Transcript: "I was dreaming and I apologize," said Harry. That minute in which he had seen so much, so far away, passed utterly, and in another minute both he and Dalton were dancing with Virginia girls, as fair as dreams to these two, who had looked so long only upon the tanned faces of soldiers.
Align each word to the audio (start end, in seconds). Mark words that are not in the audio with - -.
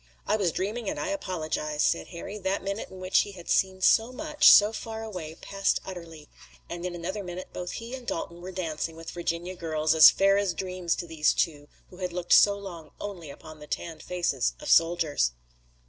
"I 0.25 0.35
was 0.35 0.51
dreaming 0.51 0.89
and 0.89 0.99
I 0.99 1.09
apologize," 1.09 1.83
said 1.83 2.07
Harry. 2.07 2.39
That 2.39 2.63
minute 2.63 2.89
in 2.89 2.99
which 2.99 3.19
he 3.19 3.33
had 3.33 3.47
seen 3.47 3.81
so 3.81 4.11
much, 4.11 4.49
so 4.49 4.73
far 4.73 5.03
away, 5.03 5.35
passed 5.35 5.79
utterly, 5.85 6.27
and 6.67 6.83
in 6.87 6.95
another 6.95 7.23
minute 7.23 7.49
both 7.53 7.73
he 7.73 7.93
and 7.93 8.07
Dalton 8.07 8.41
were 8.41 8.51
dancing 8.51 8.95
with 8.95 9.11
Virginia 9.11 9.55
girls, 9.55 9.93
as 9.93 10.09
fair 10.09 10.39
as 10.39 10.55
dreams 10.55 10.95
to 10.95 11.05
these 11.05 11.35
two, 11.35 11.67
who 11.91 11.97
had 11.97 12.13
looked 12.13 12.33
so 12.33 12.57
long 12.57 12.89
only 12.99 13.29
upon 13.29 13.59
the 13.59 13.67
tanned 13.67 14.01
faces 14.01 14.53
of 14.59 14.71
soldiers. 14.71 15.33